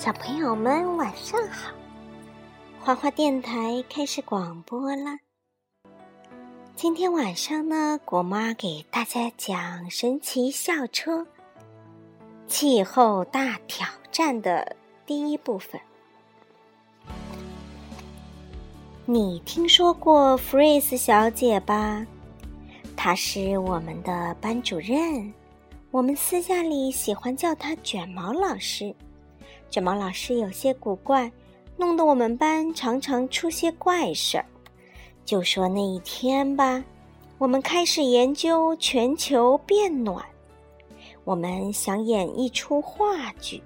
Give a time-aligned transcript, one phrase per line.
[0.00, 1.70] 小朋友们晚上好，
[2.80, 5.18] 花花电台开始广播了。
[6.74, 11.26] 今天晚上呢，果妈给大家讲神奇校车
[12.48, 15.78] 气候大挑战的第一部分。
[19.04, 22.06] 你听说过弗瑞斯小姐吧？
[22.96, 25.30] 她是我们的班主任，
[25.90, 28.96] 我们私下里喜欢叫她卷毛老师。
[29.70, 31.30] 卷毛老师有些古怪，
[31.76, 34.44] 弄得我们班常常出些怪事儿。
[35.24, 36.82] 就说那一天吧，
[37.38, 40.24] 我们开始研究全球变暖，
[41.22, 43.62] 我们想演一出话剧，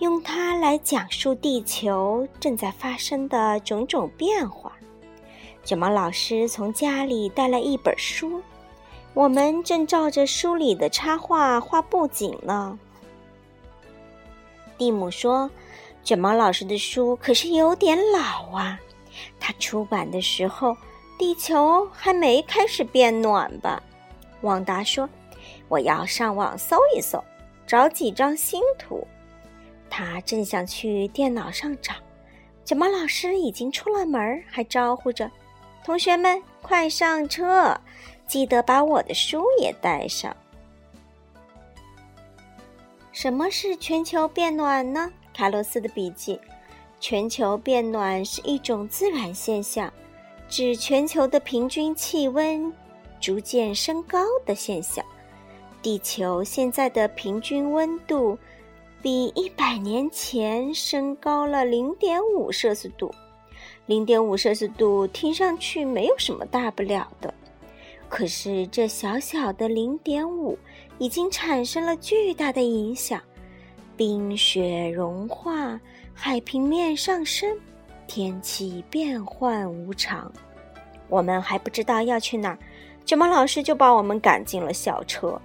[0.00, 4.70] 用它来讲述地球正在发生的种种变化。
[5.64, 8.42] 卷毛老师从家里带来一本书，
[9.14, 12.78] 我们正照着书里的插画画布景呢。
[14.80, 15.50] 蒂姆说
[16.02, 18.80] ：“卷毛老师的书可是有点老啊，
[19.38, 20.74] 他出版的时候，
[21.18, 23.82] 地球还没开始变暖吧？”
[24.40, 25.06] 旺达说
[25.68, 27.22] ：“我要上网搜一搜，
[27.66, 29.06] 找几张新图。”
[29.90, 31.92] 他正想去电脑上找，
[32.64, 35.30] 卷毛老师已经出了门，还招呼着
[35.84, 37.78] ：“同学们，快上车，
[38.26, 40.34] 记得把我的书也带上。”
[43.20, 45.12] 什么是全球变暖呢？
[45.34, 46.40] 卡洛斯的笔记：
[47.00, 49.92] 全球变暖是一种自然现象，
[50.48, 52.72] 指全球的平均气温
[53.20, 55.04] 逐渐升高的现象。
[55.82, 58.38] 地球现在的平均温度
[59.02, 63.14] 比一百年前升高了零点五摄氏度。
[63.84, 67.34] 零点五摄氏度听上去没有什么大不了的，
[68.10, 70.58] 可是这小小的零点五。
[70.98, 73.18] 已经产生了巨大的影响，
[73.96, 75.80] 冰雪融化，
[76.12, 77.56] 海平面上升，
[78.06, 80.30] 天气变幻无常。
[81.08, 82.58] 我们还不知道要去哪儿，
[83.06, 85.40] 卷毛老师就把我们赶进了校车。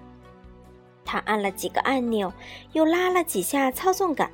[1.06, 2.30] 他按了几个按钮，
[2.74, 4.30] 又拉了几下操纵杆，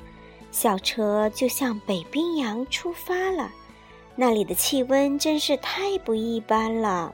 [0.51, 3.51] 校车就向北冰洋出发了。
[4.15, 7.13] 那里的气温真是太不一般了，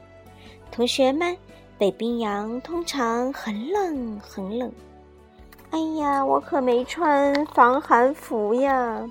[0.70, 1.36] 同学们。
[1.78, 4.72] 北冰洋通常很冷很冷，
[5.70, 9.08] 哎呀，我可没穿防寒服呀！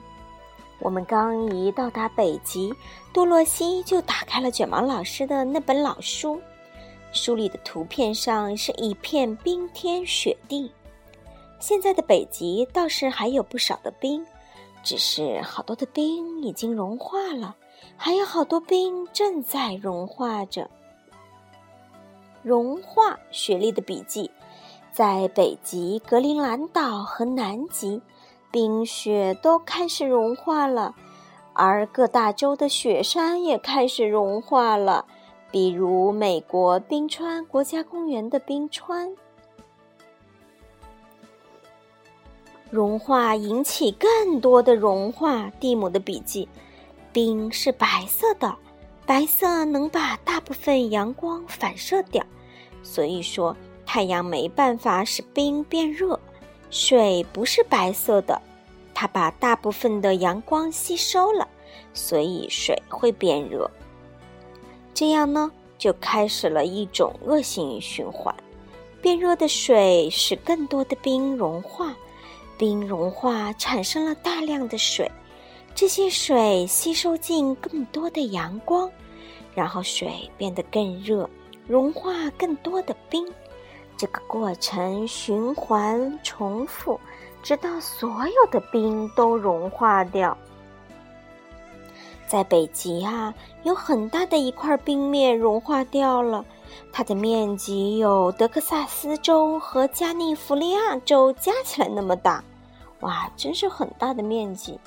[0.79, 2.73] 我们刚一到达北极，
[3.13, 6.41] 多洛西就打开了卷毛老师的那本老书，
[7.13, 10.69] 书里的图片上是一片冰天雪地。
[11.59, 14.25] 现在的北极倒是还有不少的冰，
[14.83, 17.55] 只是好多的冰已经融化了，
[17.95, 20.69] 还有好多冰正在融化着。
[22.47, 24.31] 融化雪莉的笔记，
[24.93, 28.01] 在北极、格陵兰岛和南极，
[28.49, 30.95] 冰雪都开始融化了，
[31.51, 35.05] 而各大洲的雪山也开始融化了，
[35.51, 39.13] 比如美国冰川国家公园的冰川。
[42.69, 45.51] 融化引起更多的融化。
[45.59, 46.47] 蒂姆的笔记，
[47.11, 48.55] 冰是白色的，
[49.05, 52.25] 白色能把大部分阳光反射掉。
[52.89, 53.53] 所以说，
[53.85, 56.17] 太阳没办法使冰变热。
[56.69, 58.41] 水不是白色的，
[58.93, 61.45] 它把大部分的阳光吸收了，
[61.93, 63.69] 所以水会变热。
[64.93, 68.33] 这样呢，就开始了一种恶性循环。
[69.01, 71.93] 变热的水使更多的冰融化，
[72.57, 75.11] 冰融化产生了大量的水，
[75.75, 78.89] 这些水吸收进更多的阳光，
[79.53, 81.29] 然后水变得更热。
[81.67, 83.27] 融化更多的冰，
[83.97, 86.99] 这个过程循环重复，
[87.43, 90.37] 直到所有的冰都融化掉。
[92.27, 93.33] 在北极啊，
[93.63, 96.45] 有很大的一块冰面融化掉了，
[96.91, 102.43] 它的面积有德克萨斯州和加利福尼亚州加起来那么大，
[102.99, 104.79] 哇，真是很大的面积。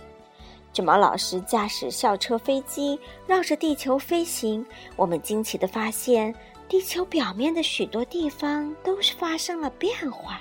[0.73, 4.65] 卷毛老师驾驶校车飞机绕着地球飞行，
[4.97, 6.35] 我们惊奇的发现。
[6.69, 10.41] 地球表面的许多地方都是发生了变化，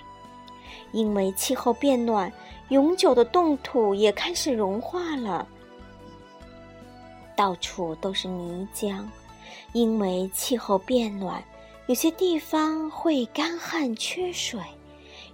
[0.91, 2.31] 因为气候变暖，
[2.67, 5.47] 永久的冻土也开始融化了。
[7.35, 9.03] 到处都是泥浆，
[9.73, 11.43] 因为气候变暖，
[11.87, 14.61] 有些地方会干旱缺水，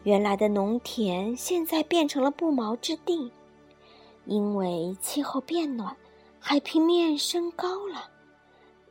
[0.04, 3.30] 原来的农田现在变成了不毛之地。
[4.26, 5.96] 因为气候变暖，
[6.40, 8.12] 海平面升高了。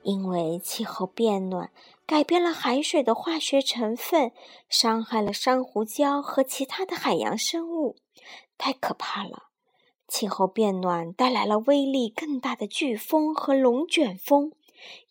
[0.03, 1.73] 因为气候变暖，
[2.07, 4.33] 改变了海水的化学成分，
[4.69, 7.97] 伤害了珊瑚礁和其他的海洋生物，
[8.59, 9.45] 太可怕了！
[10.07, 14.53] 气候变暖带来了威力更大的飓风和龙卷风，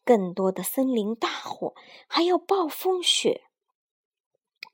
[0.05, 1.73] 更多的森林大火，
[2.07, 3.41] 还有暴风雪。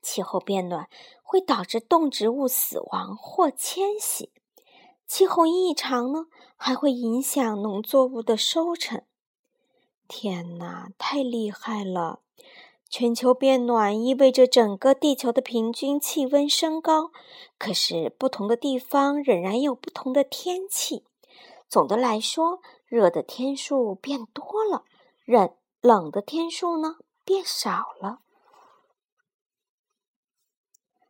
[0.02, 0.90] 气候变暖
[1.24, 4.32] 会导致动植物死亡或迁徙，
[5.10, 9.02] 气候异常呢，还会影响农作物的收成。
[10.08, 12.22] 天哪，太厉害了！
[12.88, 17.10] 全球变暖意味着整个地球的平均气温升高，
[17.58, 21.04] 可是不同的地方仍然有不同的天气。
[21.68, 24.86] 总的来说，热的天数变多了，
[25.26, 28.20] 冷冷的天数呢变少了。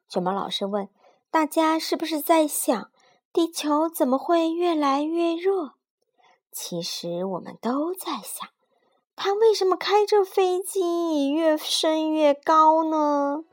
[0.07, 0.87] 卷毛老师问
[1.29, 2.91] 大家：“是不是在想，
[3.31, 5.73] 地球怎么会越来越热？”
[6.51, 8.49] 其实我们都在想。
[9.15, 13.43] 它为什么开着飞机越升越高呢？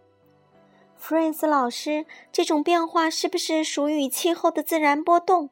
[0.97, 5.51] 弗瑞斯老师，这种变化是不是属于气候的自然波动？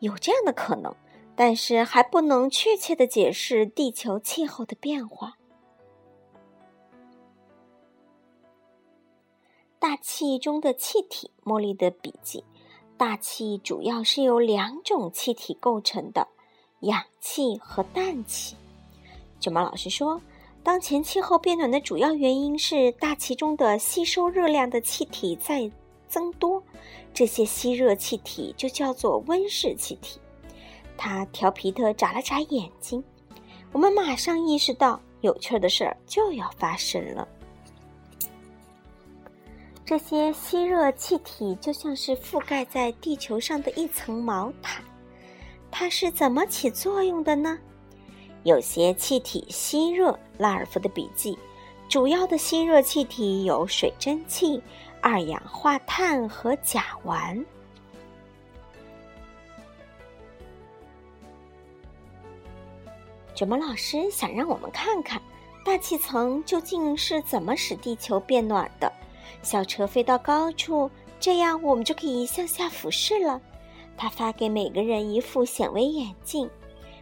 [0.00, 0.94] 有这样的可能，
[1.36, 5.34] 但是还不能确切的解释地球气候的变化。
[9.78, 12.44] 大气中的气体，茉莉的笔记：
[12.98, 16.26] 大气主要是由两种气体构成的，
[16.80, 18.56] 氧气和氮气。
[19.38, 20.18] 卷毛老师说，
[20.62, 25.70] 当前气候变暖的主要原因是大气中的吸收热量的气体在
[26.08, 26.62] 增多，
[27.12, 30.18] 这些吸热气体就叫做温室气体。
[30.96, 33.04] 他调皮地眨了眨眼睛，
[33.72, 37.28] 我们马上意识到有趣的事儿就要发生了。
[39.86, 44.82] 这些吸热气体就像是覆盖在地球上的一层毛毯，
[45.70, 47.56] 它是怎么起作用的呢？
[48.42, 51.38] 有些气体吸热，拉尔夫的笔记。
[51.88, 54.60] 主要的吸热气体有水蒸气、
[55.00, 57.44] 二氧化碳和甲烷。
[63.36, 65.22] 卷毛老师想让我们看看
[65.64, 68.92] 大气层究竟是怎么使地球变暖的。
[69.42, 73.40] 小车飞到高处，这样我们就可以向下俯视了。
[73.96, 76.48] 他发给每个人一副显微眼镜，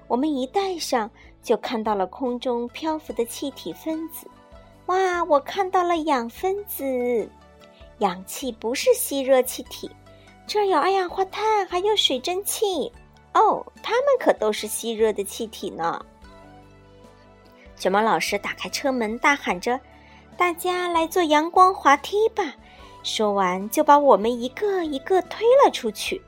[0.06, 1.10] 我们一戴上。
[1.42, 4.26] 就看到了空中漂浮的气体分子，
[4.86, 5.22] 哇！
[5.24, 7.28] 我看到了氧分子。
[7.98, 9.90] 氧气不是吸热气体，
[10.46, 12.90] 这儿有二氧化碳，还有水蒸气。
[13.34, 16.02] 哦，它们可都是吸热的气体呢。
[17.76, 19.78] 卷毛老师打开车门，大喊着
[20.34, 22.54] ：“大家来做阳光滑梯吧！”
[23.02, 26.20] 说完，就把我们一个一个推了出去。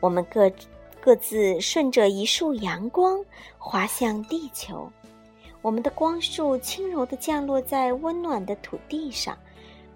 [0.00, 0.50] 我们各。
[0.98, 3.24] 各自顺着一束阳光
[3.58, 4.90] 滑向地球，
[5.62, 9.38] 我们的光束轻柔地降落在温暖的土地上，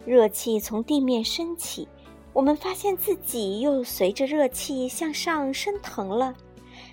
[0.07, 1.89] 热气从地面升起，
[2.33, 6.33] 我们发现自己又随着热气向上升腾了。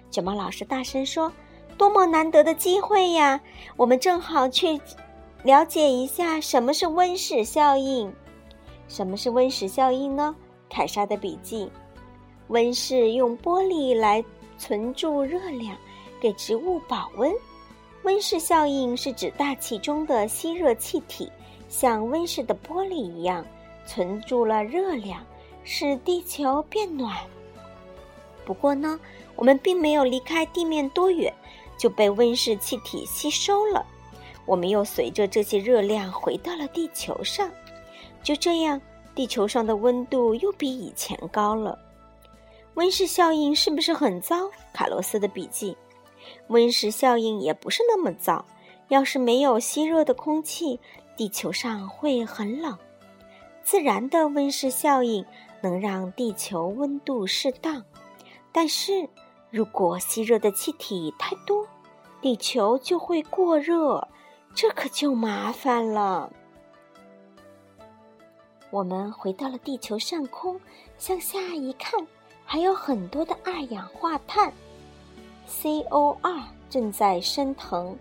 [0.10, 1.32] 卷毛老师大声说
[1.78, 3.40] ：“多么难得的机会呀！
[3.76, 4.82] 我们正好去
[5.48, 8.14] 了解一下什么是温室效应。
[8.90, 10.36] 什么是温室效应呢？”
[10.70, 11.72] 凯莎的笔记。
[12.50, 14.22] 温室用玻璃来
[14.58, 15.78] 存住热量，
[16.20, 17.34] 给植物保温。
[18.04, 21.32] 温室效应是指大气中的吸热气体
[21.70, 23.46] 像温室的玻璃一样
[23.86, 25.26] 存住了热量，
[25.64, 27.16] 使地球变暖。
[28.44, 29.00] 不过呢，
[29.38, 31.34] 我们并没有离开地面多远
[31.78, 33.86] 就被温室气体吸收了，
[34.48, 37.52] 我们又随着这些热量回到了地球上。
[38.24, 38.82] 就这样，
[39.14, 41.78] 地球上的温度又比以前高了。
[42.74, 44.50] 温室效应是不是很糟？
[44.74, 45.78] 卡洛斯的笔记：
[46.48, 48.44] 温室效应也不是那么糟。
[48.90, 50.80] 要是没有吸热的空气，
[51.18, 52.78] 地球上会很冷。
[53.62, 55.26] 自然的温室效应
[55.60, 57.84] 能让地球温度适当，
[58.54, 59.10] 但是
[59.50, 61.68] 如果吸热的气体太多，
[62.22, 64.08] 地球就会过热，
[64.58, 66.34] 这可就麻烦了。
[68.72, 70.60] 我们回到了地球上空，
[70.98, 72.08] 向下一看。
[72.44, 74.52] 还有很多的二氧化碳
[75.48, 77.96] ，CO2 正在升腾。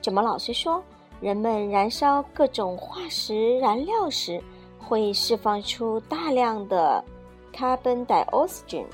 [0.00, 0.82] 怎么老师说，
[1.20, 4.42] 人们燃烧各种化石燃料时，
[4.78, 7.04] 会释放出大量的
[7.52, 8.86] carbon dioxide，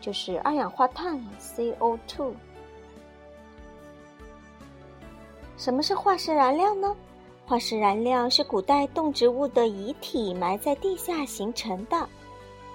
[0.00, 2.32] 就是二氧化碳 CO2。
[5.64, 6.94] 什么是化石燃料呢？
[7.46, 12.06] 化石燃料是古代动植物的遗体埋在地下形成的。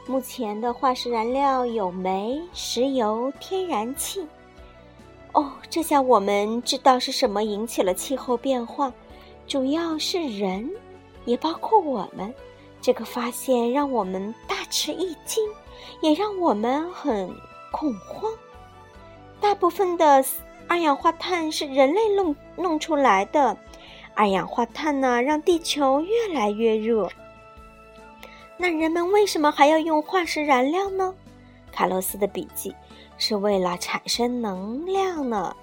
[0.07, 4.27] 目前的化石燃料有煤、石油、天然气。
[5.33, 8.91] 哦，这下我们知道是什么引起了气候变化，
[9.45, 10.67] 主要是人，
[11.25, 12.33] 也包括我们。
[12.81, 15.47] 这个发现让我们大吃一惊。
[16.01, 17.31] 也让我们很
[17.71, 18.33] 恐慌。
[19.39, 20.25] 大部分的
[20.69, 23.57] 二氧化碳是人类弄弄出来的，
[24.13, 27.09] 二氧化碳呢，让地球越来越热。
[28.55, 31.15] 那人们为什么还要用化石燃料呢？
[31.71, 32.75] 卡洛斯的笔记
[33.17, 35.55] 是为了产生能量呢。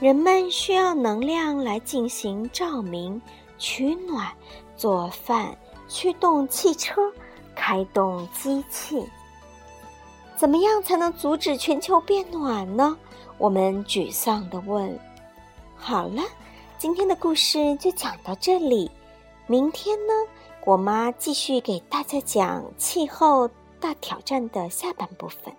[0.00, 3.20] 人们需要能量来进行照明、
[3.58, 4.28] 取暖、
[4.76, 5.54] 做饭、
[5.88, 7.02] 驱动汽车、
[7.54, 9.04] 开动机器。
[10.36, 12.96] 怎么样才能阻止全球变暖呢？
[13.38, 14.98] 我们沮丧地问。
[15.76, 16.22] 好了，
[16.76, 18.90] 今天的故事就讲到这里。
[19.46, 20.12] 明天呢？
[20.60, 23.48] 果妈继续给大家讲气候
[23.80, 25.54] 大挑战的下半部分，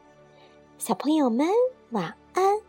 [0.77, 1.48] 小朋友们
[1.91, 2.69] 晚安。